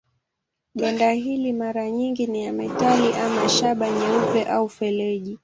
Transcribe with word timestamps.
Ganda 0.75 1.11
hili 1.11 1.53
mara 1.53 1.89
nyingi 1.89 2.27
ni 2.27 2.43
ya 2.45 2.53
metali 2.53 3.13
ama 3.13 3.49
shaba 3.49 3.89
nyeupe 3.91 4.43
au 4.43 4.69
feleji. 4.69 5.37